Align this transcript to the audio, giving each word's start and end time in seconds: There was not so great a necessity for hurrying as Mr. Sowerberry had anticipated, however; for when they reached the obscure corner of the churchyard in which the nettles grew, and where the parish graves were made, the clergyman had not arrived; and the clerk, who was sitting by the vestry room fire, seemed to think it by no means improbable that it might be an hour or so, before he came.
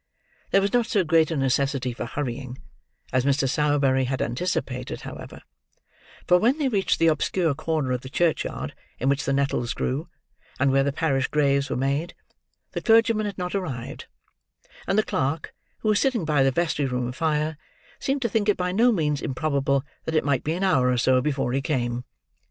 There 0.49 0.61
was 0.61 0.73
not 0.73 0.87
so 0.87 1.03
great 1.03 1.29
a 1.29 1.37
necessity 1.37 1.93
for 1.93 2.07
hurrying 2.07 2.57
as 3.13 3.23
Mr. 3.23 3.47
Sowerberry 3.47 4.05
had 4.05 4.19
anticipated, 4.19 5.01
however; 5.01 5.43
for 6.25 6.39
when 6.39 6.57
they 6.57 6.69
reached 6.69 6.97
the 6.97 7.05
obscure 7.05 7.53
corner 7.53 7.91
of 7.91 8.01
the 8.01 8.09
churchyard 8.09 8.73
in 8.97 9.09
which 9.09 9.25
the 9.25 9.31
nettles 9.31 9.75
grew, 9.75 10.09
and 10.59 10.71
where 10.71 10.83
the 10.83 10.91
parish 10.91 11.27
graves 11.27 11.69
were 11.69 11.75
made, 11.75 12.15
the 12.71 12.81
clergyman 12.81 13.27
had 13.27 13.37
not 13.37 13.53
arrived; 13.53 14.07
and 14.87 14.97
the 14.97 15.03
clerk, 15.03 15.53
who 15.81 15.89
was 15.89 15.99
sitting 15.99 16.25
by 16.25 16.41
the 16.41 16.49
vestry 16.49 16.85
room 16.87 17.11
fire, 17.11 17.59
seemed 17.99 18.23
to 18.23 18.27
think 18.29 18.49
it 18.49 18.57
by 18.57 18.71
no 18.71 18.91
means 18.91 19.21
improbable 19.21 19.83
that 20.05 20.15
it 20.15 20.25
might 20.25 20.43
be 20.43 20.53
an 20.53 20.63
hour 20.63 20.89
or 20.89 20.97
so, 20.97 21.21
before 21.21 21.53
he 21.53 21.61
came. 21.61 22.03